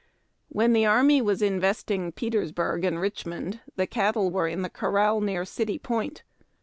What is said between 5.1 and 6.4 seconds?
near City Point.